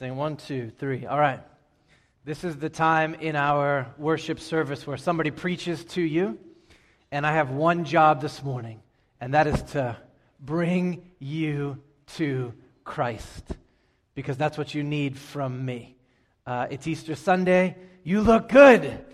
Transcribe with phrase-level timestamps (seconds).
[0.00, 1.04] Saying one, two, three.
[1.04, 1.40] All right.
[2.24, 6.38] This is the time in our worship service where somebody preaches to you,
[7.12, 8.80] and I have one job this morning,
[9.20, 9.98] and that is to
[10.40, 11.82] bring you
[12.16, 13.44] to Christ,
[14.14, 15.96] because that's what you need from me.
[16.46, 17.76] Uh, it's Easter Sunday.
[18.02, 19.04] You look good,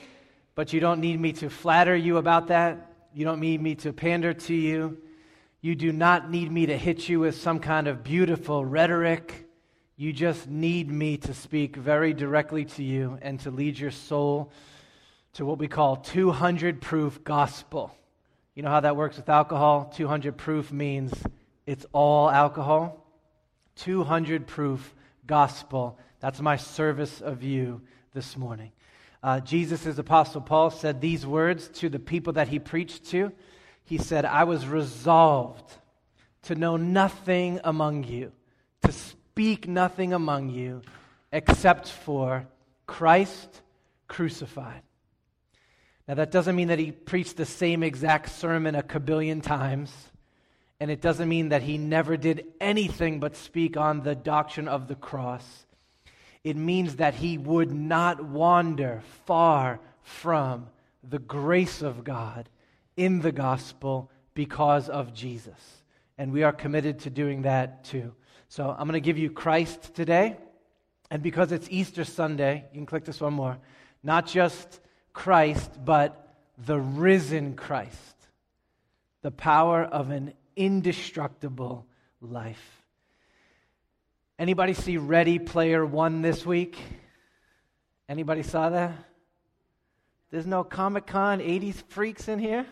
[0.55, 2.93] but you don't need me to flatter you about that.
[3.13, 4.99] You don't need me to pander to you.
[5.61, 9.46] You do not need me to hit you with some kind of beautiful rhetoric.
[9.99, 14.53] You just need me to speak very directly to you and to lead your soul
[15.35, 17.97] to what we call 200 proof gospel.
[18.55, 19.91] You know how that works with alcohol?
[19.97, 21.15] 200 proof means
[21.67, 23.07] it's all alcohol.
[23.77, 24.95] 200 proof
[25.27, 25.99] gospel.
[26.21, 27.81] That's my service of you
[28.13, 28.73] this morning.
[29.23, 33.33] Uh, Jesus' apostle Paul said these words to the people that he preached to.
[33.85, 35.73] He said, I was resolved
[36.43, 38.33] to know nothing among you,
[39.37, 40.81] speak nothing among you
[41.31, 42.47] except for
[42.87, 43.61] Christ
[44.09, 44.81] crucified.
[46.09, 49.93] Now, that doesn't mean that he preached the same exact sermon a kabillion times,
[50.81, 54.89] and it doesn't mean that he never did anything but speak on the doctrine of
[54.89, 55.67] the cross.
[56.43, 60.69] It means that he would not wander far from
[61.07, 62.49] the grace of God
[62.97, 65.83] in the gospel because of Jesus.
[66.17, 68.15] And we are committed to doing that too.
[68.49, 70.37] So I'm going to give you Christ today.
[71.11, 73.59] And because it's Easter Sunday, you can click this one more.
[74.03, 74.81] Not just
[75.13, 78.15] Christ, but the risen Christ.
[79.23, 81.87] The power of an indestructible
[82.21, 82.83] life.
[84.39, 86.79] Anybody see Ready Player One this week?
[88.09, 88.93] Anybody saw that?
[90.31, 92.67] There's no Comic Con 80s freaks in here?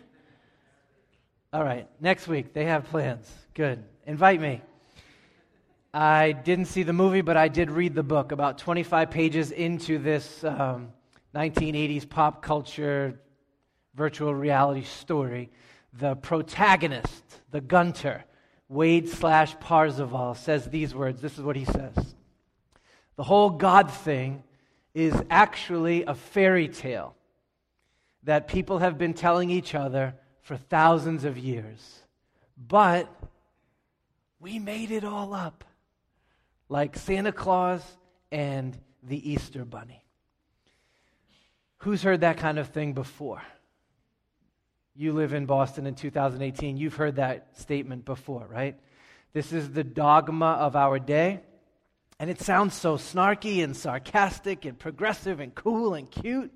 [1.52, 3.32] All right, next week they have plans.
[3.54, 3.82] Good.
[4.06, 4.60] Invite me.
[5.96, 9.98] I didn't see the movie, but I did read the book about 25 pages into
[9.98, 10.88] this um,
[11.36, 13.20] 1980s pop culture
[13.94, 15.52] virtual reality story.
[15.92, 17.22] The protagonist,
[17.52, 18.24] the Gunter,
[18.68, 21.20] Wade slash Parzival, says these words.
[21.20, 21.94] This is what he says
[23.14, 24.42] The whole God thing
[24.94, 27.14] is actually a fairy tale
[28.24, 32.00] that people have been telling each other for thousands of years.
[32.58, 33.08] But
[34.40, 35.62] we made it all up
[36.74, 37.80] like Santa Claus
[38.32, 40.04] and the Easter Bunny.
[41.76, 43.40] Who's heard that kind of thing before?
[44.96, 46.76] You live in Boston in 2018.
[46.76, 48.76] You've heard that statement before, right?
[49.32, 51.42] This is the dogma of our day.
[52.18, 56.50] And it sounds so snarky and sarcastic and progressive and cool and cute.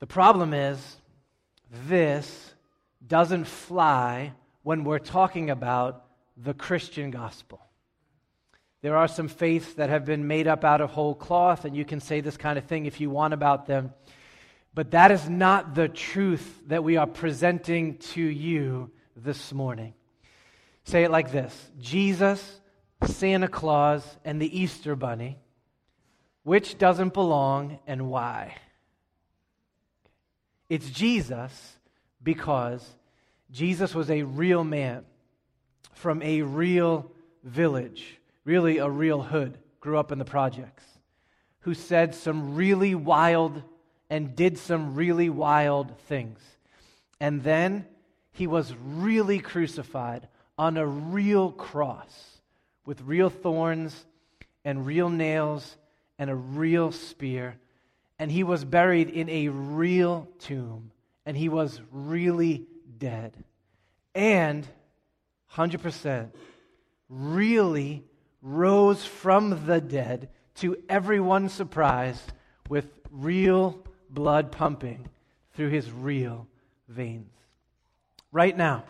[0.00, 0.96] The problem is,
[1.86, 2.52] this
[3.06, 4.32] doesn't fly
[4.64, 6.04] when we're talking about
[6.36, 7.60] the Christian gospel.
[8.86, 11.84] There are some faiths that have been made up out of whole cloth, and you
[11.84, 13.92] can say this kind of thing if you want about them.
[14.76, 19.94] But that is not the truth that we are presenting to you this morning.
[20.84, 22.60] Say it like this Jesus,
[23.02, 25.40] Santa Claus, and the Easter Bunny.
[26.44, 28.54] Which doesn't belong and why?
[30.68, 31.76] It's Jesus
[32.22, 32.88] because
[33.50, 35.04] Jesus was a real man
[35.92, 37.10] from a real
[37.42, 40.84] village really a real hood, grew up in the projects,
[41.60, 43.62] who said some really wild
[44.08, 46.40] and did some really wild things.
[47.20, 47.84] And then
[48.32, 52.40] he was really crucified on a real cross
[52.86, 54.06] with real thorns
[54.64, 55.76] and real nails
[56.18, 57.56] and a real spear.
[58.18, 60.92] And he was buried in a real tomb.
[61.26, 62.66] And he was really
[62.98, 63.36] dead.
[64.14, 64.66] And
[65.54, 66.30] 100%
[67.08, 68.04] really
[68.46, 72.22] rose from the dead to everyone's surprise
[72.68, 75.08] with real blood pumping
[75.54, 76.46] through his real
[76.88, 77.32] veins.
[78.30, 78.84] Right now,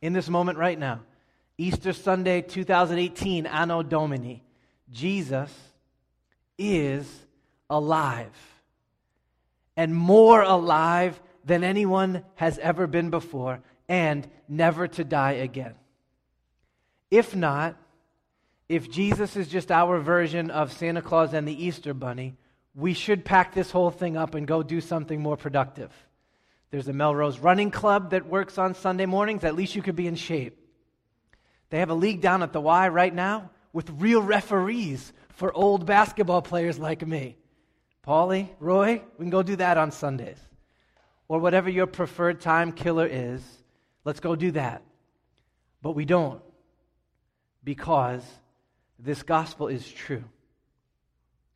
[0.00, 1.00] in this moment right now,
[1.58, 4.44] Easter Sunday 2018, Anno Domini,
[4.92, 5.52] Jesus
[6.56, 7.08] is
[7.68, 8.30] alive.
[9.76, 15.74] And more alive than anyone has ever been before, and never to die again.
[17.10, 17.76] If not,
[18.68, 22.34] if Jesus is just our version of Santa Claus and the Easter Bunny,
[22.74, 25.92] we should pack this whole thing up and go do something more productive.
[26.70, 29.44] There's a Melrose Running Club that works on Sunday mornings.
[29.44, 30.58] At least you could be in shape.
[31.70, 35.86] They have a league down at the Y right now with real referees for old
[35.86, 37.36] basketball players like me.
[38.06, 40.38] Paulie, Roy, we can go do that on Sundays.
[41.28, 43.42] Or whatever your preferred time killer is,
[44.04, 44.82] let's go do that.
[45.80, 46.42] But we don't
[47.62, 48.22] because
[48.98, 50.24] this gospel is true.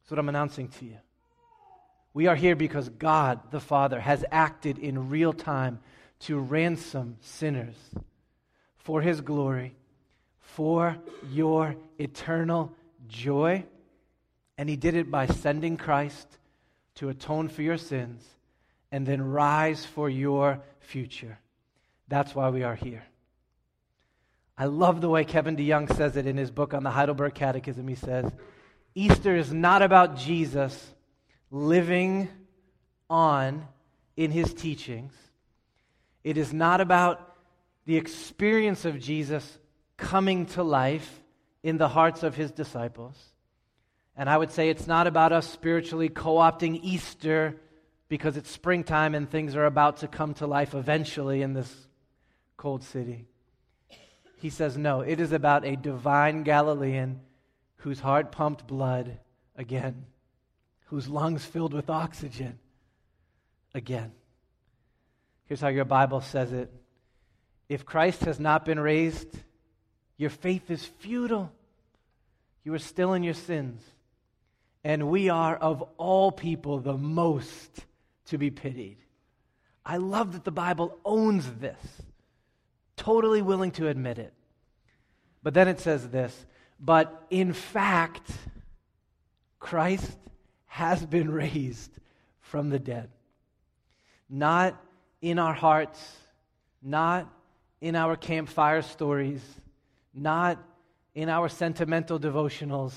[0.01, 0.97] That's what I'm announcing to you.
[2.15, 5.81] We are here because God, the Father, has acted in real time
[6.21, 7.77] to ransom sinners
[8.77, 9.75] for his glory,
[10.41, 10.97] for
[11.31, 12.73] your eternal
[13.07, 13.65] joy.
[14.57, 16.27] And he did it by sending Christ
[16.97, 18.25] to atone for your sins
[18.91, 21.39] and then rise for your future.
[22.09, 23.05] That's why we are here.
[24.61, 27.87] I love the way Kevin DeYoung says it in his book on the Heidelberg Catechism.
[27.87, 28.29] He says,
[28.93, 30.93] Easter is not about Jesus
[31.53, 32.29] living
[33.09, 33.69] on
[34.17, 35.13] in his teachings.
[36.25, 37.37] It is not about
[37.87, 39.59] the experience of Jesus
[39.97, 41.23] coming to life
[41.63, 43.17] in the hearts of his disciples.
[44.17, 47.55] And I would say it's not about us spiritually co opting Easter
[48.09, 51.73] because it's springtime and things are about to come to life eventually in this
[52.57, 53.29] cold city.
[54.39, 57.21] He says, no, it is about a divine Galilean
[57.79, 59.19] whose heart pumped blood
[59.57, 60.07] again,
[60.87, 62.59] whose lungs filled with oxygen
[63.75, 64.13] again.
[65.47, 66.73] Here's how your Bible says it
[67.69, 69.29] If Christ has not been raised,
[70.17, 71.53] your faith is futile.
[72.65, 73.83] You are still in your sins.
[74.85, 77.85] And we are, of all people, the most
[78.27, 78.99] to be pitied.
[79.85, 81.79] I love that the Bible owns this,
[82.99, 84.35] totally willing to admit it.
[85.43, 86.45] But then it says this
[86.81, 88.31] but in fact,
[89.59, 90.17] Christ
[90.67, 91.91] has been raised
[92.41, 93.11] from the dead.
[94.31, 94.81] Not
[95.21, 96.17] in our hearts,
[96.83, 97.29] not
[97.81, 99.43] in our campfire stories,
[100.15, 100.63] not
[101.15, 102.95] in our sentimental devotionals,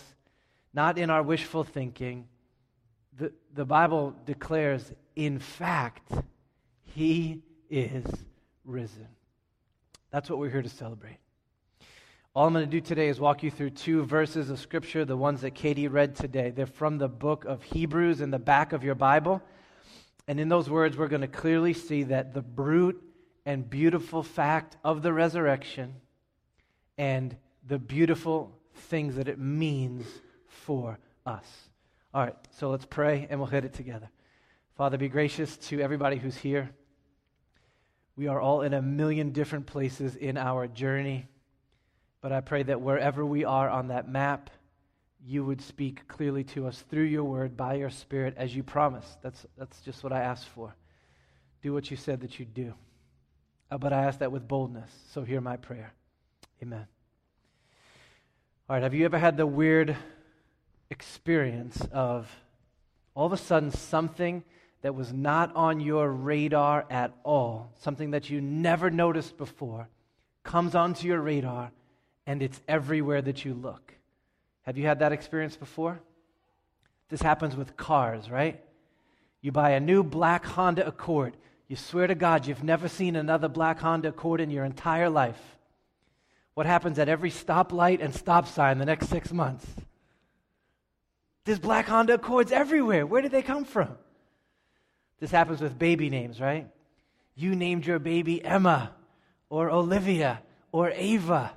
[0.74, 2.28] not in our wishful thinking.
[3.18, 6.12] The, the Bible declares, in fact,
[6.84, 8.06] he is
[8.64, 9.08] risen.
[10.12, 11.18] That's what we're here to celebrate.
[12.34, 15.18] All I'm going to do today is walk you through two verses of Scripture, the
[15.18, 16.50] ones that Katie read today.
[16.50, 19.42] They're from the book of Hebrews in the back of your Bible.
[20.28, 23.02] And in those words, we're going to clearly see that the brute
[23.46, 25.96] and beautiful fact of the resurrection
[26.98, 27.36] and
[27.68, 30.06] the beautiful things that it means
[30.48, 31.46] for us.
[32.14, 34.10] All right, so let's pray and we'll hit it together.
[34.76, 36.70] Father, be gracious to everybody who's here.
[38.22, 41.26] We are all in a million different places in our journey,
[42.22, 44.52] but I pray that wherever we are on that map,
[45.26, 49.20] you would speak clearly to us through your word by your spirit as you promised.
[49.24, 50.76] That's, that's just what I asked for.
[51.64, 52.76] Do what you said that you'd do.
[53.72, 54.92] Uh, but I ask that with boldness.
[55.12, 55.92] So hear my prayer.
[56.62, 56.86] Amen.
[58.70, 59.98] All right, have you ever had the weird
[60.92, 62.30] experience of
[63.16, 64.44] all of a sudden something
[64.82, 69.88] that was not on your radar at all, something that you never noticed before,
[70.44, 71.72] comes onto your radar
[72.26, 73.94] and it's everywhere that you look?
[74.64, 76.00] Have you had that experience before?
[77.10, 78.64] This happens with cars, right?
[79.42, 81.36] You buy a new black Honda Accord.
[81.68, 85.40] You swear to God you've never seen another black Honda Accord in your entire life.
[86.54, 89.66] What happens at every stoplight and stop sign the next six months?
[91.46, 93.06] There's black Honda Accords everywhere.
[93.06, 93.98] Where did they come from?
[95.22, 96.68] This happens with baby names, right?
[97.36, 98.92] You named your baby Emma
[99.50, 101.54] or Olivia or Ava.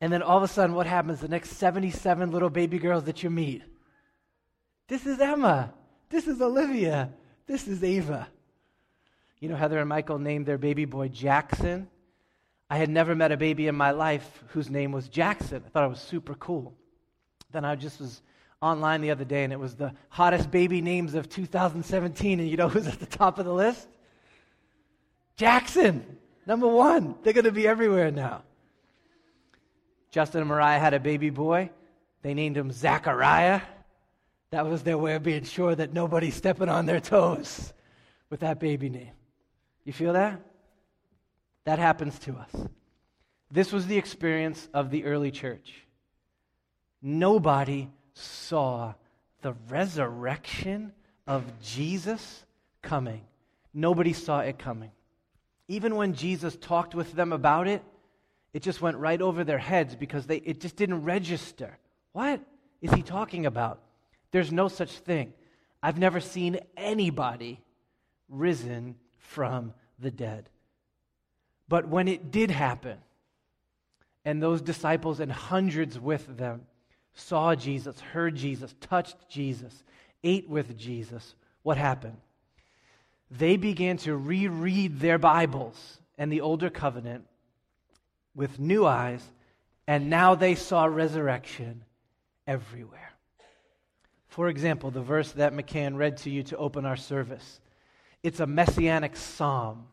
[0.00, 1.20] And then all of a sudden, what happens?
[1.20, 3.62] The next 77 little baby girls that you meet.
[4.88, 5.72] This is Emma.
[6.10, 7.10] This is Olivia.
[7.46, 8.28] This is Ava.
[9.40, 11.88] You know, Heather and Michael named their baby boy Jackson.
[12.68, 15.62] I had never met a baby in my life whose name was Jackson.
[15.64, 16.74] I thought it was super cool.
[17.52, 18.20] Then I just was
[18.62, 22.40] online the other day and it was the hottest baby names of 2017.
[22.40, 23.88] And you know who's at the top of the list?
[25.36, 27.16] Jackson, number one.
[27.22, 28.42] They're going to be everywhere now.
[30.10, 31.70] Justin and Mariah had a baby boy.
[32.22, 33.62] They named him Zachariah.
[34.50, 37.72] That was their way of being sure that nobody's stepping on their toes
[38.30, 39.12] with that baby name.
[39.84, 40.40] You feel that?
[41.64, 42.68] That happens to us.
[43.50, 45.72] This was the experience of the early church.
[47.00, 48.94] Nobody saw
[49.42, 50.92] the resurrection
[51.26, 52.44] of Jesus
[52.82, 53.22] coming.
[53.74, 54.90] Nobody saw it coming.
[55.68, 57.82] Even when Jesus talked with them about it,
[58.52, 61.78] it just went right over their heads because they, it just didn't register.
[62.12, 62.40] What
[62.80, 63.80] is he talking about?
[64.30, 65.32] There's no such thing.
[65.82, 67.60] I've never seen anybody
[68.28, 70.48] risen from the dead.
[71.68, 72.98] But when it did happen,
[74.24, 76.62] and those disciples and hundreds with them
[77.14, 79.84] saw Jesus, heard Jesus, touched Jesus,
[80.24, 82.16] ate with Jesus, what happened?
[83.30, 87.24] They began to reread their Bibles and the older covenant
[88.34, 89.22] with new eyes,
[89.86, 91.84] and now they saw resurrection
[92.46, 93.12] everywhere.
[94.28, 97.60] For example, the verse that McCann read to you to open our service.
[98.22, 99.86] It's a messianic psalm.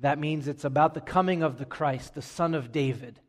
[0.00, 3.20] That means it's about the coming of the Christ, the Son of David.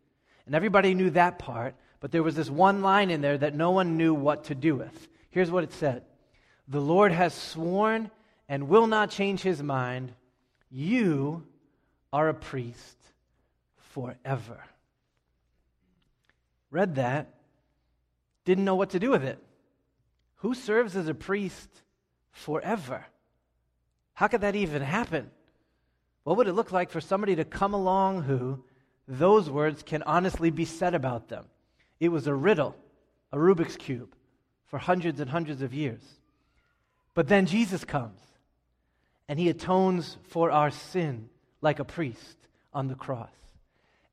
[0.45, 3.71] And everybody knew that part, but there was this one line in there that no
[3.71, 5.07] one knew what to do with.
[5.31, 6.03] Here's what it said
[6.67, 8.11] The Lord has sworn
[8.47, 10.13] and will not change his mind.
[10.71, 11.45] You
[12.13, 12.97] are a priest
[13.93, 14.63] forever.
[16.71, 17.33] Read that,
[18.45, 19.39] didn't know what to do with it.
[20.37, 21.69] Who serves as a priest
[22.31, 23.05] forever?
[24.13, 25.31] How could that even happen?
[26.23, 28.63] What would it look like for somebody to come along who
[29.07, 31.45] those words can honestly be said about them?
[31.99, 32.75] It was a riddle,
[33.31, 34.13] a Rubik's Cube,
[34.67, 36.01] for hundreds and hundreds of years.
[37.13, 38.19] But then Jesus comes
[39.27, 41.29] and he atones for our sin
[41.61, 42.37] like a priest
[42.73, 43.29] on the cross.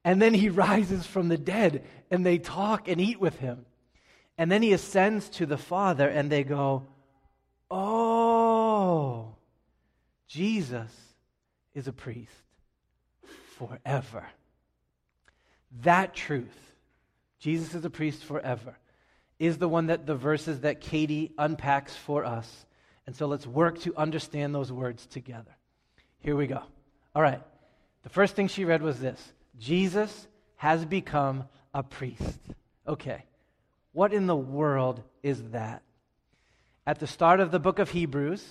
[0.05, 3.67] And then he rises from the dead and they talk and eat with him.
[4.39, 6.87] And then he ascends to the Father, and they go,
[7.71, 9.35] Oh,
[10.29, 10.91] Jesus
[11.75, 12.31] is a priest
[13.57, 14.27] forever.
[15.83, 16.75] That truth,
[17.39, 18.77] Jesus is a priest forever,
[19.39, 22.67] is the one that the verses that Katie unpacks for us.
[23.07, 25.55] And so let's work to understand those words together.
[26.21, 26.63] Here we go.
[27.15, 27.43] All right.
[28.03, 30.27] The first thing she read was this Jesus
[30.57, 32.39] has become a priest.
[32.87, 33.25] Okay.
[33.93, 35.83] What in the world is that?
[36.87, 38.45] At the start of the book of Hebrews,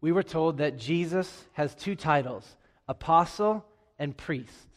[0.00, 2.56] we were told that Jesus has two titles
[2.88, 3.64] apostle
[3.98, 4.68] and priest.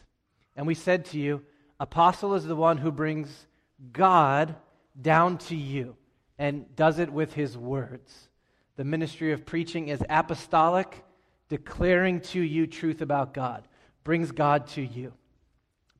[0.55, 1.41] And we said to you,
[1.79, 3.48] apostle is the one who brings
[3.91, 4.55] God
[5.00, 5.96] down to you
[6.38, 8.29] and does it with his words.
[8.75, 11.03] The ministry of preaching is apostolic,
[11.50, 13.67] declaring to you truth about God,
[14.03, 15.13] brings God to you.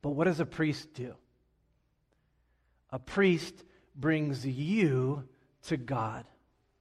[0.02, 1.14] But what does a priest do?
[2.90, 3.64] A priest
[3.94, 5.24] brings you
[5.64, 6.24] to God,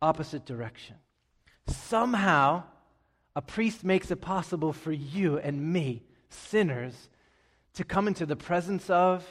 [0.01, 0.95] opposite direction.
[1.67, 2.63] Somehow,
[3.35, 7.09] a priest makes it possible for you and me, sinners,
[7.75, 9.25] to come into the presence of,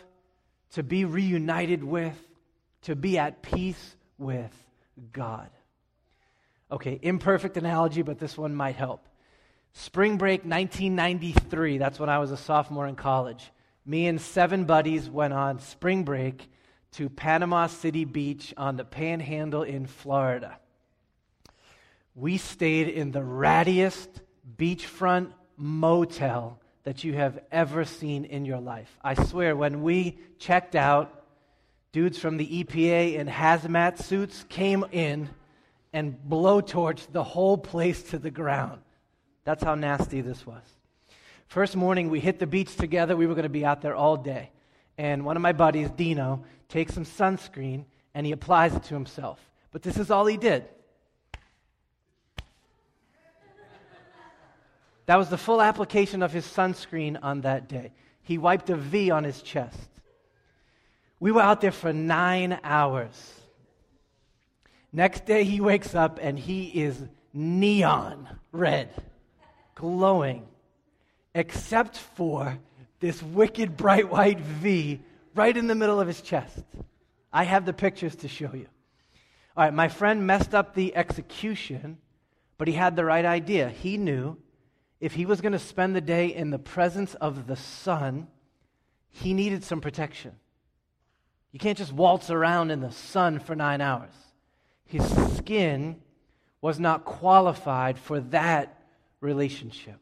[0.72, 2.16] to be reunited with,
[2.82, 4.52] to be at peace with
[5.12, 5.50] God.
[6.70, 9.06] Okay, imperfect analogy, but this one might help.
[9.72, 13.50] Spring break 1993, that's when I was a sophomore in college.
[13.84, 16.48] Me and seven buddies went on spring break
[16.92, 20.58] to Panama City Beach on the panhandle in Florida.
[22.14, 24.08] We stayed in the rattiest
[24.56, 28.98] beachfront motel that you have ever seen in your life.
[29.02, 31.24] I swear, when we checked out,
[31.92, 35.28] dudes from the EPA in hazmat suits came in
[35.92, 38.80] and blowtorched the whole place to the ground.
[39.44, 40.62] That's how nasty this was.
[41.46, 43.16] First morning, we hit the beach together.
[43.16, 44.50] We were going to be out there all day.
[44.98, 49.38] And one of my buddies, Dino, takes some sunscreen and he applies it to himself.
[49.70, 50.64] But this is all he did.
[55.06, 57.92] That was the full application of his sunscreen on that day.
[58.22, 59.90] He wiped a V on his chest.
[61.20, 63.40] We were out there for nine hours.
[64.92, 68.90] Next day, he wakes up and he is neon red,
[69.74, 70.46] glowing,
[71.34, 72.58] except for
[73.00, 75.00] this wicked bright white V
[75.34, 76.64] right in the middle of his chest.
[77.32, 78.66] I have the pictures to show you.
[79.56, 81.98] All right, my friend messed up the execution,
[82.56, 83.68] but he had the right idea.
[83.68, 84.36] He knew
[85.00, 88.28] if he was going to spend the day in the presence of the sun,
[89.10, 90.32] he needed some protection.
[91.52, 94.12] You can't just waltz around in the sun for nine hours.
[94.86, 96.00] His skin
[96.60, 98.82] was not qualified for that
[99.20, 99.96] relationship.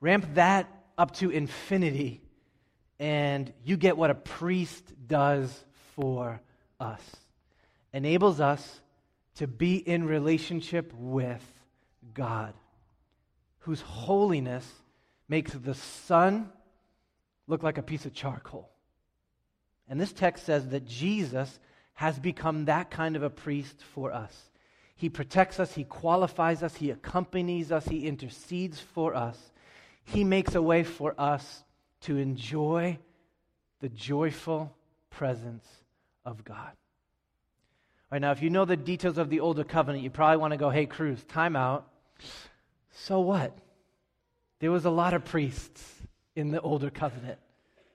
[0.00, 2.22] Ramp that up to infinity,
[2.98, 6.40] and you get what a priest does for
[6.78, 7.02] us.
[7.92, 8.80] Enables us
[9.36, 11.42] to be in relationship with
[12.12, 12.54] God,
[13.64, 14.66] whose holiness
[15.28, 16.50] makes the sun
[17.46, 18.70] look like a piece of charcoal.
[19.88, 21.58] And this text says that Jesus
[21.94, 24.34] has become that kind of a priest for us.
[24.96, 29.38] He protects us, He qualifies us, He accompanies us, He intercedes for us
[30.04, 31.64] he makes a way for us
[32.02, 32.98] to enjoy
[33.80, 34.76] the joyful
[35.10, 35.66] presence
[36.24, 36.72] of God.
[38.10, 40.52] All right, now, if you know the details of the older covenant, you probably want
[40.52, 41.88] to go, hey, Cruz, time out.
[42.94, 43.56] So what?
[44.60, 45.82] There was a lot of priests
[46.36, 47.38] in the older covenant.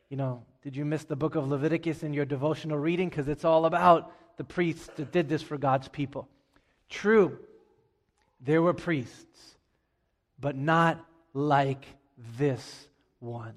[0.09, 3.09] You know, did you miss the book of Leviticus in your devotional reading?
[3.09, 6.27] Because it's all about the priests that did this for God's people.
[6.89, 7.37] True,
[8.41, 9.55] there were priests,
[10.39, 11.03] but not
[11.33, 11.85] like
[12.37, 12.87] this
[13.19, 13.53] one.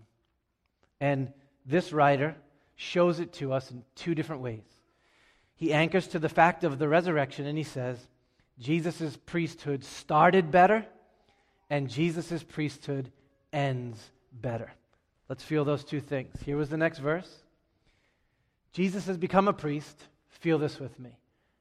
[1.01, 1.33] And
[1.67, 2.37] this writer
[2.77, 4.65] shows it to us in two different ways.
[5.55, 7.99] he anchors to the fact of the resurrection and he says,
[8.59, 10.85] Jesus' priesthood started better
[11.73, 13.11] and Jesus' priesthood
[13.51, 13.99] ends
[14.31, 14.71] better.
[15.31, 16.37] Let's feel those two things.
[16.45, 17.35] Here was the next verse.
[18.75, 19.99] Jesus has become a priest.
[20.29, 21.17] Feel this with me.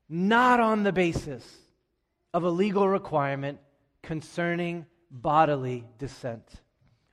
[0.09, 1.49] Not on the basis
[2.33, 3.59] of a legal requirement
[4.03, 6.43] concerning bodily descent.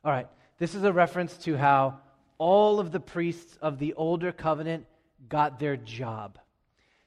[0.04, 0.26] All right,
[0.58, 2.00] this is a reference to how
[2.36, 4.86] all of the priests of the older covenant
[5.28, 6.36] got their job.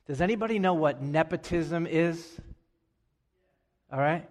[0.07, 2.39] Does anybody know what nepotism is?
[3.91, 4.25] All right?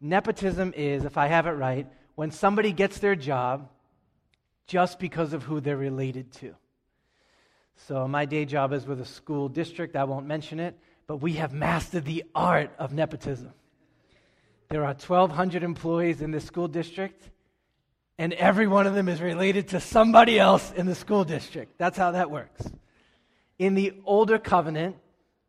[0.00, 3.68] Nepotism is, if I have it right, when somebody gets their job
[4.66, 6.54] just because of who they're related to.
[7.76, 9.96] So, my day job is with a school district.
[9.96, 13.52] I won't mention it, but we have mastered the art of nepotism.
[14.68, 17.28] There are 1,200 employees in this school district,
[18.16, 21.78] and every one of them is related to somebody else in the school district.
[21.78, 22.62] That's how that works.
[23.58, 24.96] In the older covenant,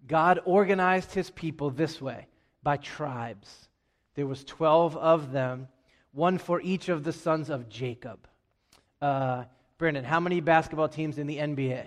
[0.08, 2.28] God organized his people this way
[2.62, 3.70] by tribes.
[4.16, 5.68] There was 12 of them,
[6.14, 8.28] one for each of the sons of Jacob.
[9.02, 9.44] Uh,
[9.78, 11.86] Brandon, how many basketball teams in the NBA?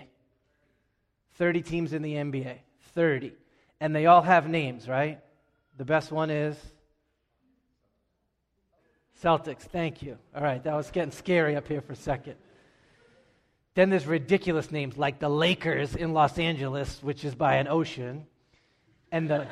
[1.33, 2.57] 30 teams in the NBA.
[2.93, 3.33] 30.
[3.81, 5.19] And they all have names, right?
[5.77, 6.55] The best one is
[9.23, 9.61] Celtics.
[9.61, 10.17] Thank you.
[10.35, 12.35] All right, that was getting scary up here for a second.
[13.73, 18.27] Then there's ridiculous names like the Lakers in Los Angeles, which is by an ocean.
[19.11, 19.47] And the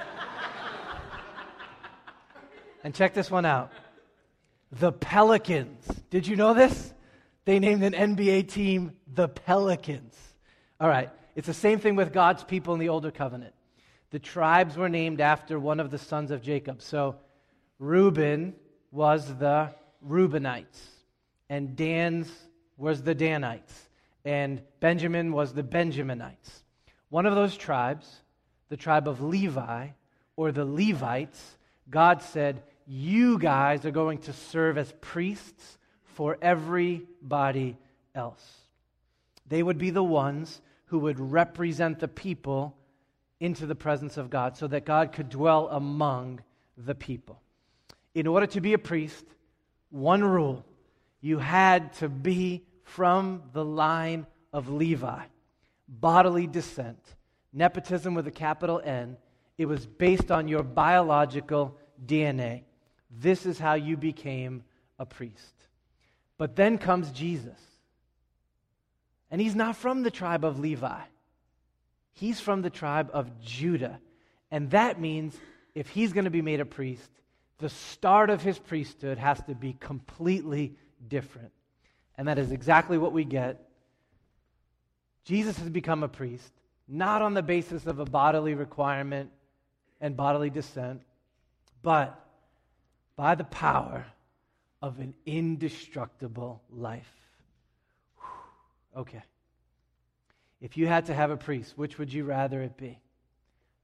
[2.88, 3.74] And check this one out.
[4.72, 5.86] The Pelicans.
[6.10, 6.94] Did you know this?
[7.44, 10.15] They named an NBA team the Pelicans.
[10.79, 11.10] All right.
[11.36, 13.53] It's the same thing with God's people in the Older Covenant.
[14.12, 16.82] The tribes were named after one of the sons of Jacob.
[16.82, 17.17] So
[17.77, 18.56] Reuben
[18.89, 20.79] was the Reubenites,
[21.50, 22.32] and Dan's
[22.78, 23.89] was the Danites,
[24.23, 26.63] and Benjamin was the Benjaminites.
[27.10, 28.21] One of those tribes,
[28.69, 29.89] the tribe of Levi,
[30.38, 31.58] or the Levites,
[31.89, 35.78] God said, You guys are going to serve as priests
[36.15, 37.78] for everybody
[38.15, 38.43] else.
[39.45, 42.78] They would be the ones who would represent the people
[43.41, 46.39] into the presence of God so that God could dwell among
[46.78, 47.41] the people.
[48.15, 49.26] In order to be a priest,
[49.89, 50.65] one rule
[51.19, 55.23] you had to be from the line of Levi,
[55.89, 57.00] bodily descent,
[57.52, 59.17] nepotism with a capital N.
[59.58, 62.63] It was based on your biological DNA.
[63.10, 64.63] This is how you became
[65.00, 65.54] a priest.
[66.38, 67.60] But then comes Jesus.
[69.32, 71.02] And he's not from the tribe of Levi,
[72.13, 74.00] he's from the tribe of Judah.
[74.50, 75.36] And that means
[75.76, 77.10] if he's going to be made a priest,
[77.58, 80.76] the start of his priesthood has to be completely
[81.08, 81.52] different.
[82.17, 83.67] And that is exactly what we get.
[85.26, 86.54] Jesus has become a priest,
[86.88, 89.32] not on the basis of a bodily requirement
[90.00, 91.02] and bodily descent,
[91.82, 92.26] but
[93.17, 94.06] by the power
[94.82, 97.12] of an indestructible life.
[98.95, 99.23] Okay.
[100.62, 102.99] If you had to have a priest, which would you rather it be?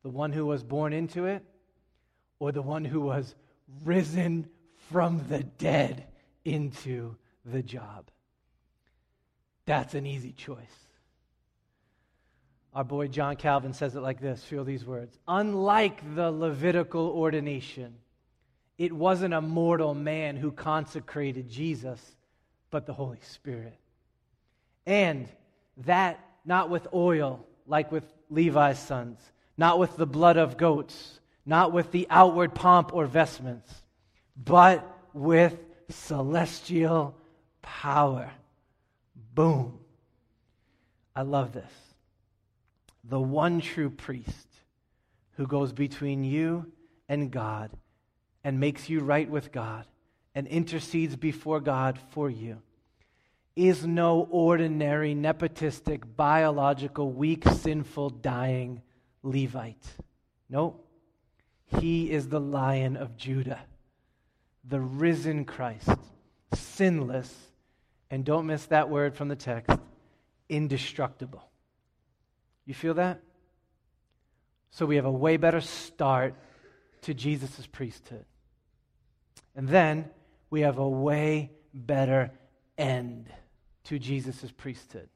[0.03, 1.43] The one who was born into it
[2.39, 3.35] or the one who was
[3.83, 4.47] risen
[4.91, 6.05] from the dead
[6.45, 7.15] into
[7.45, 8.09] the job?
[9.65, 10.57] That's an easy choice.
[12.73, 15.17] Our boy John Calvin says it like this feel these words.
[15.27, 17.95] Unlike the Levitical ordination,
[18.77, 21.99] it wasn't a mortal man who consecrated Jesus,
[22.71, 23.77] but the Holy Spirit.
[24.85, 25.27] And
[25.77, 29.19] that not with oil, like with Levi's sons,
[29.57, 33.71] not with the blood of goats, not with the outward pomp or vestments,
[34.35, 35.57] but with
[35.89, 37.15] celestial
[37.61, 38.31] power.
[39.33, 39.79] Boom.
[41.15, 41.71] I love this.
[43.03, 44.47] The one true priest
[45.37, 46.71] who goes between you
[47.07, 47.69] and God
[48.43, 49.85] and makes you right with God
[50.35, 52.61] and intercedes before God for you
[53.55, 58.81] is no ordinary, nepotistic, biological, weak, sinful, dying
[59.21, 59.85] Levite.
[60.49, 60.79] No,
[61.79, 63.61] he is the lion of Judah,
[64.67, 65.89] the risen Christ,
[66.53, 67.33] sinless,
[68.09, 69.77] and don't miss that word from the text
[70.49, 71.49] indestructible.
[72.65, 73.21] You feel that?
[74.71, 76.35] So we have a way better start
[77.01, 78.25] to Jesus' priesthood.
[79.55, 80.09] And then
[80.49, 82.31] we have a way better
[82.77, 83.27] end
[83.85, 85.09] to Jesus' priesthood.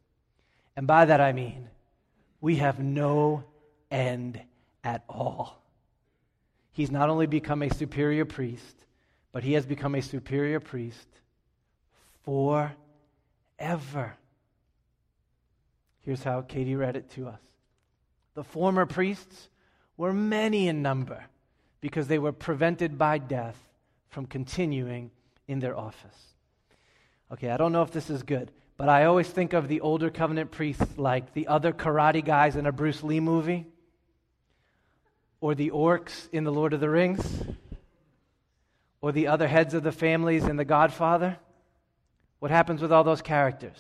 [0.76, 1.70] And by that I mean,
[2.42, 3.44] we have no
[3.90, 4.40] end
[4.84, 5.62] at all.
[6.72, 8.86] He's not only become a superior priest,
[9.32, 11.08] but he has become a superior priest
[12.24, 12.76] forever.
[16.02, 17.40] Here's how Katie read it to us
[18.36, 19.50] The former priests
[19.98, 21.26] were many in number
[21.82, 23.67] because they were prevented by death
[24.18, 25.12] from continuing
[25.48, 26.34] in their office.
[27.32, 30.10] Okay, I don't know if this is good, but I always think of the older
[30.10, 33.68] covenant priests like the other karate guys in a Bruce Lee movie
[35.40, 37.44] or the orcs in The Lord of the Rings
[39.02, 41.38] or the other heads of the families in The Godfather.
[42.40, 43.80] What happens with all those characters?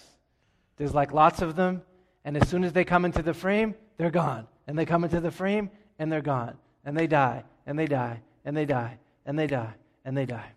[0.76, 1.82] There's like lots of them,
[2.23, 4.45] and as soon as they come into the frame, they're gone.
[4.67, 6.58] And they come into the frame, and they're gone.
[6.86, 9.73] And they die, and they die, and they die, and they die,
[10.08, 10.54] and they die.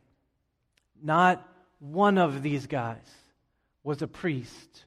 [1.03, 1.45] Not
[1.81, 3.05] one of these guys
[3.83, 4.85] was a priest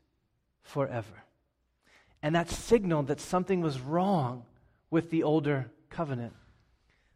[0.61, 1.23] forever.
[2.21, 4.45] And that signaled that something was wrong
[4.89, 6.31] with the older covenant.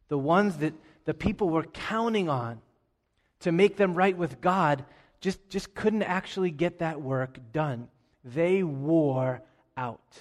[0.09, 0.73] The ones that
[1.05, 2.59] the people were counting on
[3.39, 4.83] to make them right with God
[5.21, 7.87] just, just couldn't actually get that work done.
[8.25, 9.41] They wore
[9.77, 10.17] out.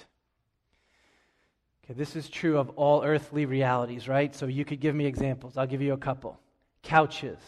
[1.85, 4.33] Okay, this is true of all earthly realities, right?
[4.33, 5.57] So you could give me examples.
[5.57, 6.39] I'll give you a couple.
[6.87, 7.39] Couches.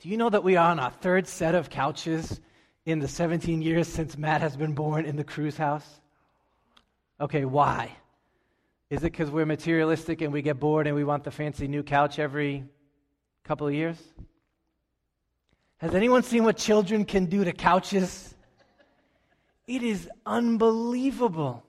[0.00, 2.40] Do you know that we are on our third set of couches
[2.84, 5.88] in the 17 years since Matt has been born in the Cruz house?
[7.20, 7.96] Okay, why?
[8.90, 11.84] Is it because we're materialistic and we get bored and we want the fancy new
[11.84, 12.64] couch every
[13.44, 13.98] couple of years?
[15.78, 18.34] Has anyone seen what children can do to couches?
[19.68, 21.62] It is unbelievable.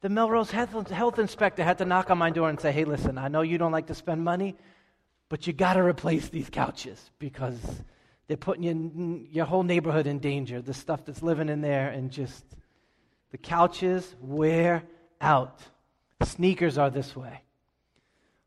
[0.00, 3.18] The Melrose health, health, inspector had to knock on my door and say, Hey, listen,
[3.18, 4.56] I know you don't like to spend money,
[5.30, 7.58] but you got to replace these couches because
[8.26, 10.60] they're putting your, your whole neighborhood in danger.
[10.60, 12.44] The stuff that's living in there and just
[13.30, 14.82] the couches wear
[15.20, 15.60] out.
[16.24, 17.42] Sneakers are this way.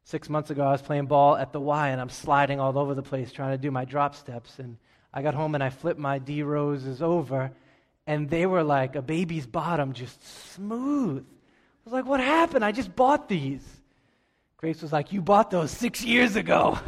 [0.04, 2.94] Six months ago, I was playing ball at the Y and I'm sliding all over
[2.94, 4.60] the place trying to do my drop steps.
[4.60, 4.78] And
[5.14, 7.52] I got home and I flipped my D roses over
[8.06, 10.22] and they were like a baby's bottom, just
[10.54, 11.26] smooth.
[11.26, 12.66] I was like, what happened?
[12.66, 13.64] I just bought these.
[14.64, 16.80] Grace was like, You bought those six years ago.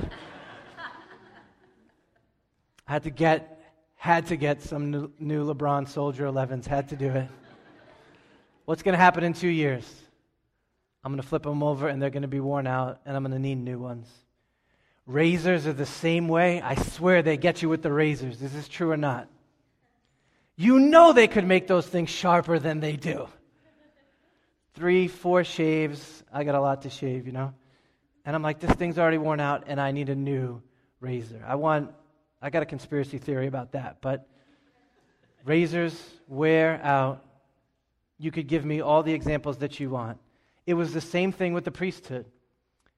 [2.87, 3.59] I had to get,
[3.95, 7.27] had to get some new, LeBron Soldier 11s, had to do it.
[8.63, 9.83] What's going to happen in two years?
[11.03, 13.23] I'm going to flip them over and they're going to be worn out and I'm
[13.23, 14.07] going to need new ones.
[15.05, 16.61] Razors are the same way.
[16.61, 18.41] I swear they get you with the razors.
[18.41, 19.27] Is this true or not?
[20.55, 23.27] You know they could make those things sharper than they do.
[24.75, 26.23] Three, four shaves.
[26.31, 27.53] I got a lot to shave, you know?
[28.25, 30.61] And I'm like, this thing's already worn out and I need a new
[30.99, 31.43] razor.
[31.45, 31.91] I want,
[32.41, 34.27] I got a conspiracy theory about that, but
[35.43, 35.95] razors
[36.27, 37.23] wear out.
[38.17, 40.17] You could give me all the examples that you want.
[40.65, 42.25] It was the same thing with the priesthood.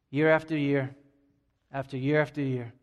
[0.09, 0.95] Year after year,
[1.73, 2.73] after year after year.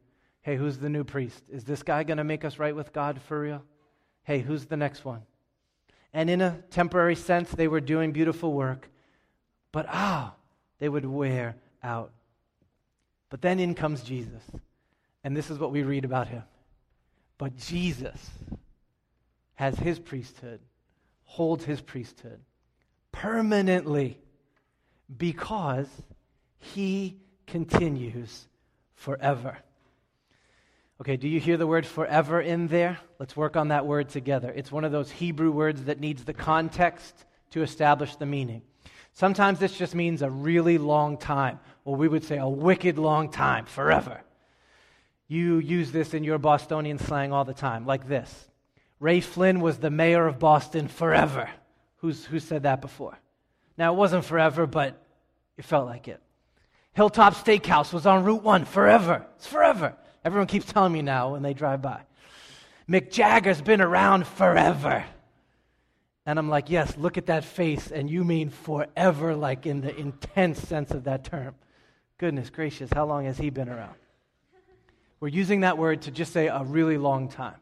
[0.42, 1.42] Hey, who's the new priest?
[1.50, 3.62] Is this guy going to make us right with God for real?
[4.24, 5.22] Hey, who's the next one?
[6.12, 8.90] And in a temporary sense, they were doing beautiful work,
[9.72, 10.34] but ah,
[10.78, 12.12] they would wear out.
[13.30, 14.42] But then in comes Jesus.
[15.22, 16.42] And this is what we read about him.
[17.38, 18.30] But Jesus
[19.54, 20.60] has his priesthood,
[21.24, 22.40] holds his priesthood
[23.12, 24.18] permanently
[25.16, 25.88] because
[26.58, 28.48] he continues
[28.94, 29.56] forever.
[31.00, 32.98] Okay, do you hear the word forever in there?
[33.18, 34.52] Let's work on that word together.
[34.54, 38.62] It's one of those Hebrew words that needs the context to establish the meaning.
[39.12, 43.30] Sometimes this just means a really long time, or we would say a wicked long
[43.30, 44.22] time, forever.
[45.28, 48.46] You use this in your Bostonian slang all the time, like this
[49.00, 51.48] Ray Flynn was the mayor of Boston forever.
[51.98, 53.18] Who's, who said that before?
[53.76, 55.02] Now, it wasn't forever, but
[55.56, 56.20] it felt like it.
[56.92, 59.26] Hilltop Steakhouse was on Route 1 forever.
[59.36, 59.94] It's forever.
[60.24, 62.02] Everyone keeps telling me now when they drive by.
[62.88, 65.04] Mick Jagger's been around forever.
[66.26, 69.94] And I'm like, yes, look at that face, and you mean forever, like in the
[69.94, 71.54] intense sense of that term.
[72.18, 73.94] Goodness gracious, how long has he been around?
[75.20, 77.56] We're using that word to just say a really long time.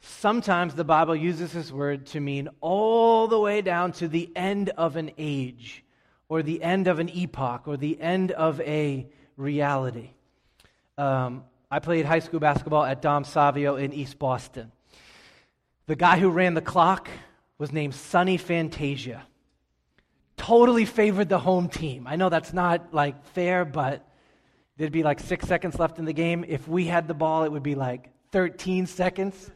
[0.00, 4.70] Sometimes the Bible uses this word to mean all the way down to the end
[4.70, 5.84] of an age,
[6.28, 10.10] or the end of an epoch, or the end of a reality.
[10.96, 14.72] Um, I played high school basketball at Dom Savio in East Boston.
[15.86, 17.08] The guy who ran the clock
[17.58, 19.26] was named Sonny Fantasia.
[20.38, 22.06] Totally favored the home team.
[22.06, 24.08] I know that's not like fair, but
[24.78, 26.44] there'd be like six seconds left in the game.
[26.48, 29.50] If we had the ball, it would be like 13 seconds.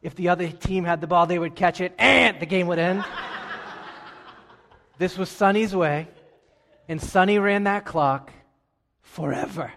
[0.00, 2.78] If the other team had the ball, they would catch it, and the game would
[2.78, 3.04] end.
[4.98, 6.08] this was Sonny's way,
[6.88, 8.32] and Sonny ran that clock
[9.02, 9.72] forever.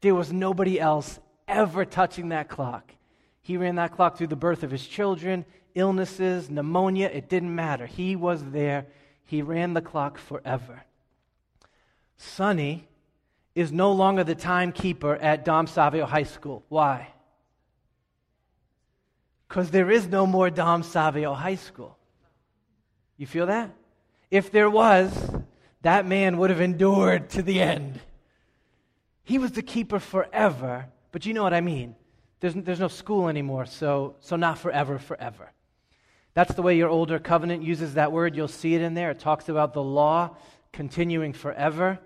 [0.00, 2.92] There was nobody else ever touching that clock.
[3.40, 7.86] He ran that clock through the birth of his children, illnesses, pneumonia, it didn't matter.
[7.86, 8.86] He was there.
[9.24, 10.84] He ran the clock forever.
[12.16, 12.88] Sonny
[13.54, 16.64] is no longer the timekeeper at Dom Savio High School.
[16.68, 17.08] Why?
[19.48, 21.96] Because there is no more Dom Savio High School.
[23.16, 23.70] You feel that?
[24.30, 25.12] If there was,
[25.82, 28.00] that man would have endured to the end.
[29.22, 31.94] He was the keeper forever, but you know what I mean.
[32.40, 35.52] There's, there's no school anymore, so, so not forever, forever.
[36.34, 38.34] That's the way your older covenant uses that word.
[38.34, 39.12] You'll see it in there.
[39.12, 40.36] It talks about the law
[40.72, 42.00] continuing forever,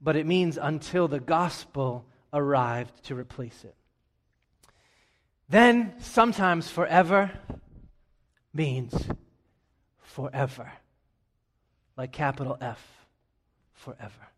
[0.00, 3.74] but it means until the gospel arrived to replace it.
[5.50, 7.30] Then, sometimes forever
[8.54, 8.94] means
[10.02, 10.72] forever,
[11.96, 12.80] like capital F,
[13.74, 14.28] forever.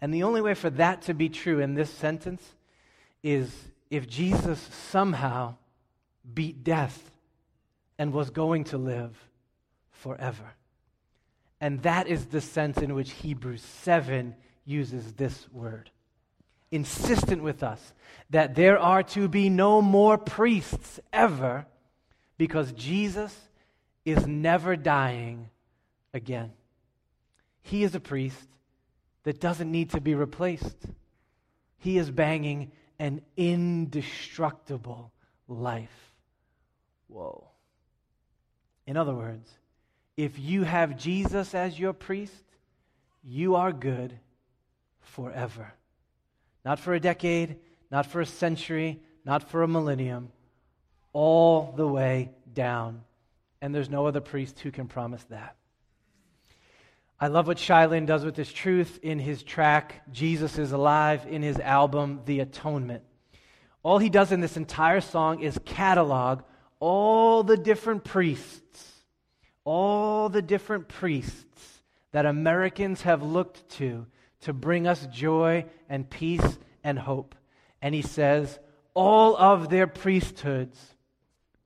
[0.00, 2.42] And the only way for that to be true in this sentence
[3.22, 3.50] is
[3.88, 5.54] if Jesus somehow
[6.34, 7.10] beat death
[7.98, 9.16] and was going to live
[9.90, 10.54] forever.
[11.60, 15.90] And that is the sense in which Hebrews 7 uses this word.
[16.70, 17.94] Insistent with us
[18.30, 21.66] that there are to be no more priests ever
[22.36, 23.34] because Jesus
[24.04, 25.48] is never dying
[26.12, 26.52] again.
[27.62, 28.48] He is a priest
[29.22, 30.76] that doesn't need to be replaced.
[31.78, 35.12] He is banging an indestructible
[35.48, 36.12] life.
[37.08, 37.48] Whoa.
[38.86, 39.50] In other words,
[40.16, 42.44] if you have Jesus as your priest,
[43.22, 44.18] you are good
[45.00, 45.72] forever.
[46.64, 47.56] Not for a decade,
[47.90, 50.30] not for a century, not for a millennium,
[51.12, 53.02] all the way down.
[53.60, 55.56] And there's no other priest who can promise that.
[57.18, 61.26] I love what Shai Linne does with this truth in his track, Jesus is Alive,
[61.26, 63.02] in his album, The Atonement.
[63.82, 66.42] All he does in this entire song is catalog
[66.80, 68.92] all the different priests,
[69.64, 74.06] all the different priests that Americans have looked to
[74.40, 77.34] to bring us joy and peace and hope.
[77.82, 78.58] And he says,
[78.94, 80.78] all of their priesthoods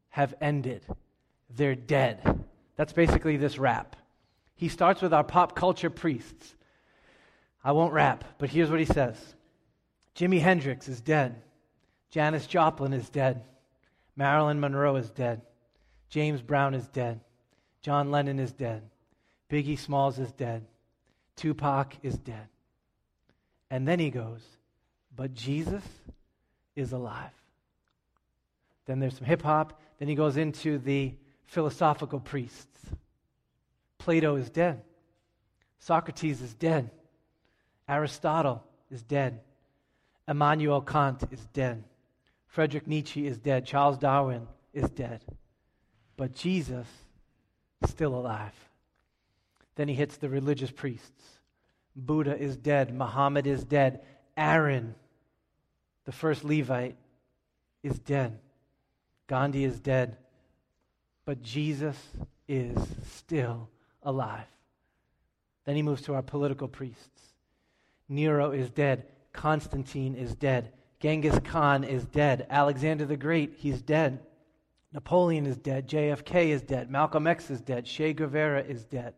[0.08, 0.84] have ended.
[1.54, 2.44] They're dead.
[2.76, 3.96] That's basically this rap.
[4.56, 6.54] He starts with our pop culture priests.
[7.62, 9.16] I won't rap, but here's what he says
[10.16, 11.40] Jimi Hendrix is dead.
[12.10, 13.42] Janis Joplin is dead.
[14.20, 15.40] Marilyn Monroe is dead.
[16.10, 17.20] James Brown is dead.
[17.80, 18.82] John Lennon is dead.
[19.48, 20.66] Biggie Smalls is dead.
[21.36, 22.46] Tupac is dead.
[23.70, 24.42] And then he goes,
[25.16, 25.82] But Jesus
[26.76, 27.30] is alive.
[28.84, 29.80] Then there's some hip hop.
[29.98, 31.14] Then he goes into the
[31.46, 32.78] philosophical priests.
[33.96, 34.82] Plato is dead.
[35.78, 36.90] Socrates is dead.
[37.88, 39.40] Aristotle is dead.
[40.28, 41.82] Immanuel Kant is dead.
[42.50, 43.64] Friedrich Nietzsche is dead.
[43.64, 45.24] Charles Darwin is dead.
[46.16, 46.86] But Jesus
[47.80, 48.54] is still alive.
[49.76, 51.24] Then he hits the religious priests.
[51.94, 52.92] Buddha is dead.
[52.92, 54.00] Muhammad is dead.
[54.36, 54.96] Aaron,
[56.06, 56.96] the first Levite,
[57.84, 58.40] is dead.
[59.28, 60.16] Gandhi is dead.
[61.24, 61.96] But Jesus
[62.48, 62.76] is
[63.12, 63.68] still
[64.02, 64.46] alive.
[65.66, 67.22] Then he moves to our political priests.
[68.08, 69.06] Nero is dead.
[69.32, 70.72] Constantine is dead.
[71.00, 72.46] Genghis Khan is dead.
[72.50, 74.20] Alexander the Great, he's dead.
[74.92, 75.88] Napoleon is dead.
[75.88, 76.90] JFK is dead.
[76.90, 77.86] Malcolm X is dead.
[77.86, 79.14] Che Guevara is dead.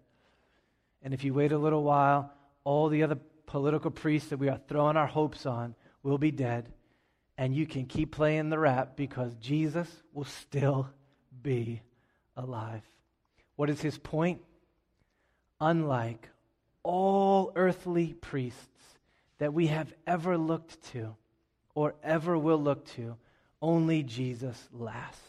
[1.03, 2.33] And if you wait a little while,
[2.65, 6.69] all the other political priests that we are throwing our hopes on will be dead.
[7.37, 10.89] And you can keep playing the rap because Jesus will still
[11.43, 11.83] be
[12.37, 12.83] alive.
[13.57, 14.41] What is his point?
[15.61, 16.29] Unlike
[16.83, 18.69] all earthly priests
[19.39, 21.17] that we have ever looked to,
[21.75, 23.17] or ever will look to,
[23.61, 25.21] only Jesus lasts.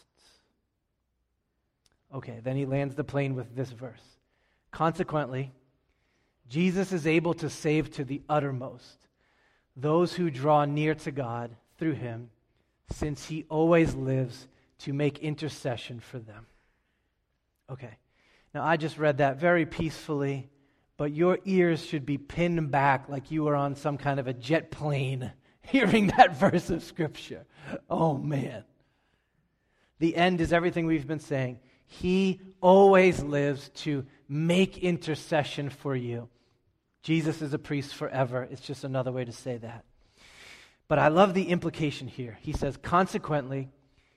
[2.14, 4.02] Okay, then he lands the plane with this verse.
[4.70, 5.52] Consequently,
[6.48, 9.08] Jesus is able to save to the uttermost
[9.76, 12.30] those who draw near to God through him,
[12.90, 14.46] since he always lives
[14.78, 16.46] to make intercession for them.
[17.70, 17.96] Okay,
[18.54, 20.48] now I just read that very peacefully,
[20.96, 24.32] but your ears should be pinned back like you were on some kind of a
[24.32, 25.32] jet plane
[25.64, 27.44] hearing that verse of Scripture.
[27.88, 28.64] Oh, man.
[29.98, 31.60] The end is everything we've been saying.
[31.86, 36.28] He always lives to make intercession for you.
[37.02, 38.48] Jesus is a priest forever.
[38.50, 39.84] It's just another way to say that.
[40.88, 42.38] But I love the implication here.
[42.40, 43.68] He says, consequently,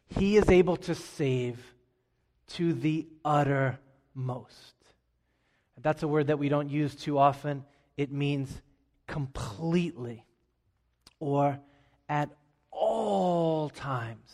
[0.07, 1.59] he is able to save
[2.53, 4.73] to the uttermost.
[5.81, 7.63] That's a word that we don't use too often.
[7.97, 8.61] It means
[9.05, 10.23] completely
[11.19, 11.59] or
[12.09, 12.29] at
[12.71, 14.31] all times.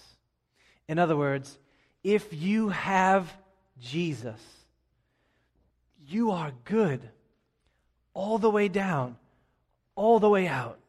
[0.87, 1.57] In other words,
[2.03, 3.31] if you have
[3.79, 4.41] Jesus,
[6.05, 7.09] You are good
[8.13, 9.17] all the way down,
[9.95, 10.79] all the way out.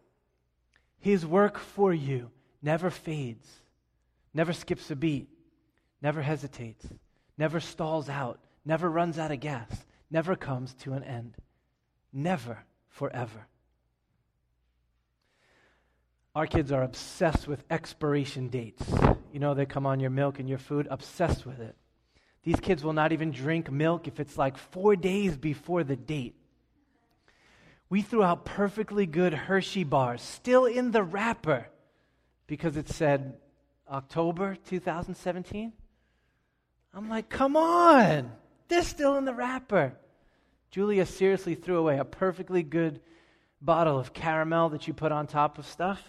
[0.98, 2.30] His work for you
[2.60, 3.48] never fades,
[4.32, 5.28] never skips a beat,
[6.02, 6.86] never hesitates,
[7.38, 11.36] never stalls out, never runs out of gas, never comes to an end.
[12.12, 13.46] Never, forever.
[16.34, 18.84] Our kids are obsessed with expiration dates.
[19.32, 21.76] You know, they come on your milk and your food, obsessed with it.
[22.42, 26.34] These kids will not even drink milk if it's like four days before the date.
[27.88, 31.68] We threw out perfectly good Hershey bars, still in the wrapper,
[32.48, 33.34] because it said
[33.88, 35.72] October 2017.
[36.92, 38.32] I'm like, come on,
[38.66, 39.94] they're still in the wrapper.
[40.72, 43.00] Julia seriously threw away a perfectly good
[43.62, 46.02] bottle of caramel that you put on top of stuff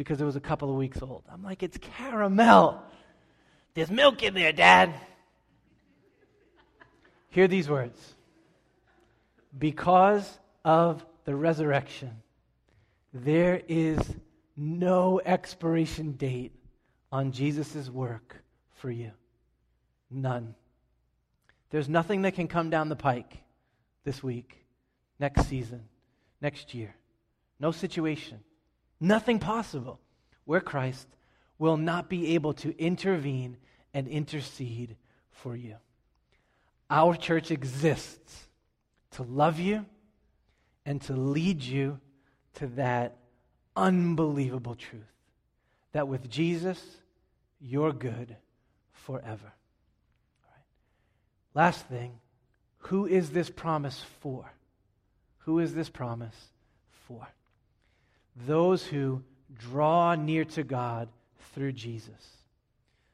[0.00, 1.22] because it was a couple of weeks old.
[1.30, 2.82] I'm like, it's caramel.
[3.74, 4.94] There's milk in there, Dad.
[7.28, 8.14] Hear these words.
[9.58, 12.22] Because of the resurrection,
[13.12, 13.98] there is
[14.56, 16.52] no expiration date
[17.12, 18.42] on Jesus' work
[18.76, 19.10] for you.
[20.10, 20.54] None.
[21.68, 23.36] There's nothing that can come down the pike
[24.04, 24.64] this week,
[25.18, 25.82] next season,
[26.40, 26.94] next year.
[27.58, 28.38] No situation
[29.00, 29.98] Nothing possible
[30.44, 31.08] where Christ
[31.58, 33.56] will not be able to intervene
[33.94, 34.96] and intercede
[35.30, 35.76] for you.
[36.88, 38.48] Our church exists
[39.12, 39.86] to love you
[40.84, 42.00] and to lead you
[42.54, 43.16] to that
[43.76, 45.04] unbelievable truth
[45.92, 46.80] that with Jesus,
[47.60, 48.36] you're good
[48.92, 49.52] forever.
[51.54, 52.12] Last thing,
[52.78, 54.52] who is this promise for?
[55.38, 56.36] Who is this promise
[57.06, 57.26] for?
[58.34, 59.22] Those who
[59.58, 61.08] draw near to God
[61.52, 62.36] through Jesus.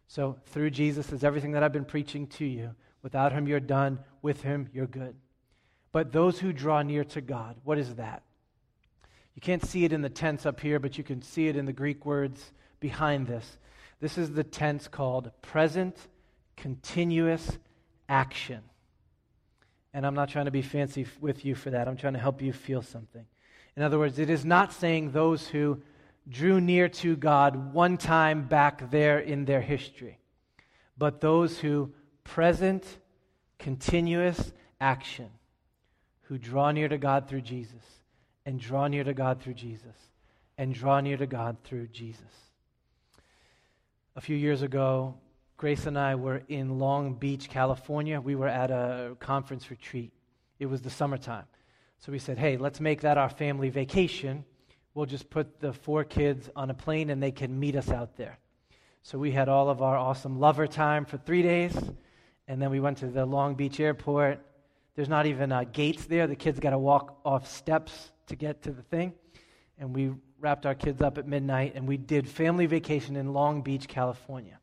[0.09, 2.75] So, through Jesus is everything that I've been preaching to you.
[3.03, 3.99] Without him, you're done.
[4.23, 5.17] With him, you're good.
[5.93, 8.23] But those who draw near to God, what is that?
[9.35, 11.67] You can't see it in the tense up here, but you can see it in
[11.67, 13.59] the Greek words behind this.
[14.01, 15.97] This is the tense called present
[16.57, 17.59] continuous
[18.09, 18.63] action.
[19.93, 21.89] And I'm not trying to be fancy with you for that.
[21.89, 23.25] I'm trying to help you feel something.
[23.77, 25.83] In other words, it is not saying those who
[26.29, 30.19] drew near to God one time back there in their history,
[30.97, 31.93] but those who
[32.25, 32.85] present,
[33.59, 35.29] continuous action,
[36.23, 37.85] who draw near to God through Jesus,
[38.45, 39.97] and draw near to God through Jesus,
[40.59, 42.23] and draw near to God through Jesus.
[44.17, 45.15] A few years ago,
[45.59, 48.21] Grace and I were in Long Beach, California.
[48.21, 50.13] We were at a conference retreat.
[50.59, 51.45] It was the summertime.
[51.99, 54.45] So we said, hey, let's make that our family vacation.
[54.95, 58.17] We'll just put the four kids on a plane and they can meet us out
[58.17, 58.39] there.
[59.03, 61.77] So we had all of our awesome lover time for three days.
[62.49, 64.41] And then we went to the Long Beach airport.
[64.95, 66.27] There's not even uh, gates there.
[66.27, 69.13] The kids got to walk off steps to get to the thing.
[69.79, 73.63] And we wrapped our kids up at midnight and we did family vacation in Long
[73.63, 74.59] Beach, California.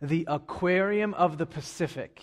[0.00, 2.22] The Aquarium of the Pacific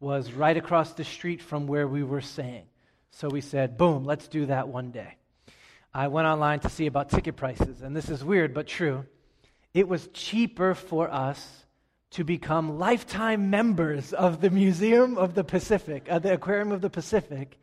[0.00, 2.66] was right across the street from where we were staying.
[3.10, 5.16] So we said, boom, let's do that one day.
[5.92, 9.06] I went online to see about ticket prices, and this is weird but true.
[9.74, 11.64] It was cheaper for us
[12.10, 16.90] to become lifetime members of the Museum of the Pacific, uh, the Aquarium of the
[16.90, 17.58] Pacific,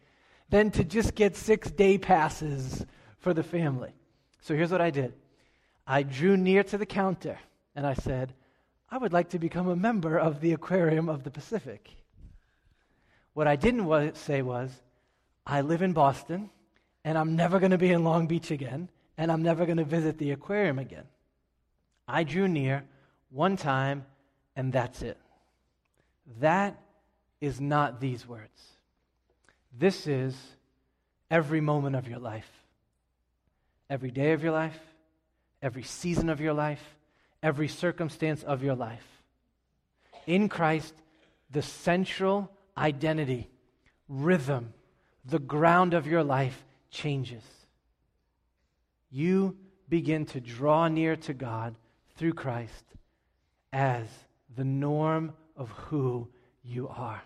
[0.49, 2.85] than to just get six day passes
[3.19, 3.91] for the family.
[4.41, 5.13] So here's what I did
[5.85, 7.37] I drew near to the counter
[7.75, 8.33] and I said,
[8.89, 11.89] I would like to become a member of the Aquarium of the Pacific.
[13.33, 14.71] What I didn't say was,
[15.49, 16.49] I live in Boston,
[17.05, 19.85] and I'm never going to be in Long Beach again, and I'm never going to
[19.85, 21.05] visit the aquarium again.
[22.05, 22.83] I drew near
[23.29, 24.05] one time,
[24.57, 25.17] and that's it.
[26.41, 26.77] That
[27.39, 28.61] is not these words.
[29.71, 30.35] This is
[31.31, 32.49] every moment of your life,
[33.89, 34.77] every day of your life,
[35.61, 36.83] every season of your life,
[37.41, 39.07] every circumstance of your life.
[40.25, 40.93] In Christ,
[41.49, 43.49] the central identity,
[44.09, 44.73] rhythm,
[45.27, 47.43] the ground of your life changes.
[49.09, 49.57] You
[49.89, 51.75] begin to draw near to God
[52.15, 52.85] through Christ
[53.73, 54.07] as
[54.55, 56.27] the norm of who
[56.63, 57.21] you are.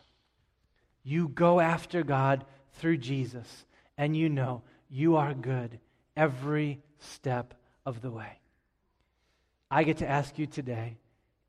[1.04, 3.66] You go after God through Jesus,
[3.98, 5.80] and you know you are good
[6.16, 7.54] every step
[7.86, 8.40] of the way.
[9.70, 10.98] I get to ask you today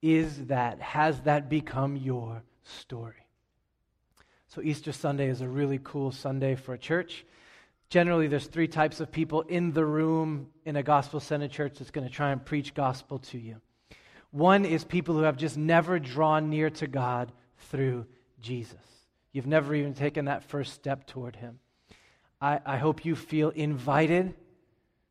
[0.01, 3.22] is that, has that become your story?
[4.55, 7.25] So, Easter Sunday is a really cool Sunday for a church.
[7.89, 11.91] Generally, there's three types of people in the room in a gospel centered church that's
[11.91, 13.63] going to try and preach gospel to you.
[14.31, 17.33] One is people who have just never drawn near to God
[17.71, 18.05] through
[18.43, 18.77] Jesus.
[19.33, 21.59] You've never even taken that first step toward Him.
[22.39, 24.35] I, I hope you feel invited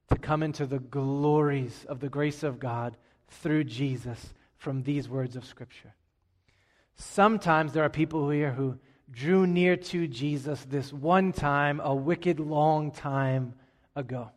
[0.10, 2.96] to come into the glories of the grace of God
[3.28, 5.96] through Jesus from these words of Scripture.
[6.96, 8.78] Sometimes there are people here who
[9.12, 13.54] drew near to Jesus this one time, a wicked long time
[13.96, 14.32] ago.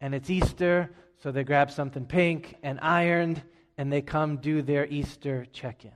[0.00, 0.90] And it's Easter,
[1.22, 3.42] so they grab something pink and ironed,
[3.78, 5.92] and they come do their Easter check in.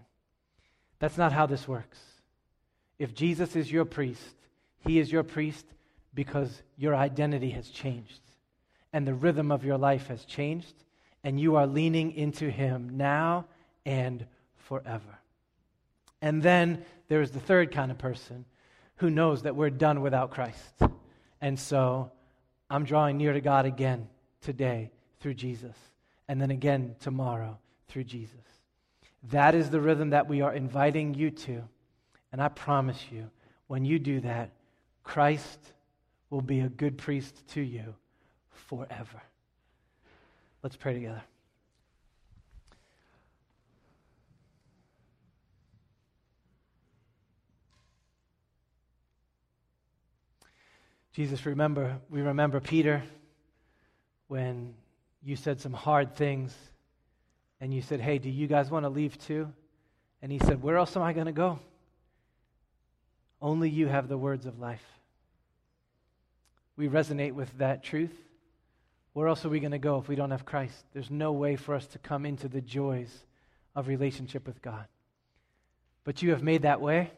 [0.98, 1.98] That's not how this works.
[2.98, 4.36] If Jesus is your priest,
[4.86, 5.66] he is your priest
[6.14, 8.20] because your identity has changed
[8.92, 10.74] and the rhythm of your life has changed,
[11.22, 13.46] and you are leaning into him now
[13.86, 15.19] and forever.
[16.22, 18.44] And then there is the third kind of person
[18.96, 20.82] who knows that we're done without Christ.
[21.40, 22.12] And so
[22.68, 24.08] I'm drawing near to God again
[24.42, 24.90] today
[25.20, 25.76] through Jesus,
[26.28, 27.58] and then again tomorrow
[27.88, 28.36] through Jesus.
[29.30, 31.62] That is the rhythm that we are inviting you to.
[32.32, 33.30] And I promise you,
[33.66, 34.50] when you do that,
[35.02, 35.58] Christ
[36.30, 37.94] will be a good priest to you
[38.50, 39.22] forever.
[40.62, 41.22] Let's pray together.
[51.20, 53.02] Jesus, remember, we remember Peter
[54.28, 54.72] when
[55.22, 56.56] you said some hard things
[57.60, 59.52] and you said, Hey, do you guys want to leave too?
[60.22, 61.58] And he said, Where else am I going to go?
[63.38, 64.82] Only you have the words of life.
[66.78, 68.16] We resonate with that truth.
[69.12, 70.86] Where else are we going to go if we don't have Christ?
[70.94, 73.14] There's no way for us to come into the joys
[73.76, 74.86] of relationship with God.
[76.02, 77.10] But you have made that way,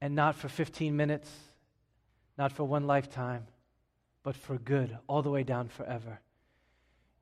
[0.00, 1.30] and not for 15 minutes,
[2.38, 3.46] not for one lifetime,
[4.22, 6.20] but for good, all the way down forever.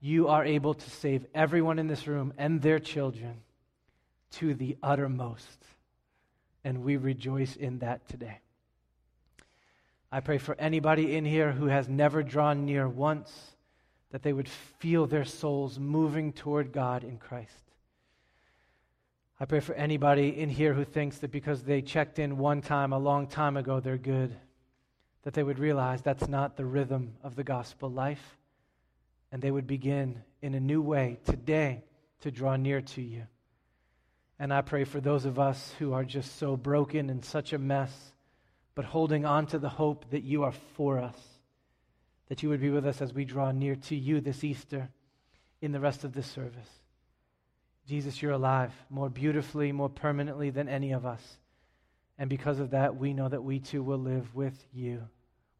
[0.00, 3.42] You are able to save everyone in this room and their children
[4.32, 5.64] to the uttermost.
[6.64, 8.40] And we rejoice in that today.
[10.10, 13.32] I pray for anybody in here who has never drawn near once
[14.10, 17.52] that they would feel their souls moving toward God in Christ.
[19.40, 22.92] I pray for anybody in here who thinks that because they checked in one time
[22.92, 24.36] a long time ago, they're good
[25.24, 28.36] that they would realize that's not the rhythm of the gospel life,
[29.32, 31.82] and they would begin in a new way today
[32.20, 33.26] to draw near to you.
[34.38, 37.58] And I pray for those of us who are just so broken and such a
[37.58, 37.92] mess,
[38.74, 41.18] but holding on to the hope that you are for us,
[42.28, 44.90] that you would be with us as we draw near to you this Easter
[45.62, 46.68] in the rest of this service.
[47.86, 51.22] Jesus, you're alive more beautifully, more permanently than any of us.
[52.18, 55.02] And because of that, we know that we too will live with you,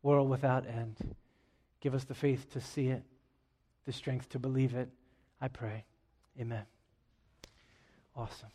[0.02, 0.96] world without end.
[1.80, 3.02] Give us the faith to see it,
[3.86, 4.88] the strength to believe it.
[5.40, 5.84] I pray.
[6.40, 6.64] Amen.
[8.16, 8.48] Awesome.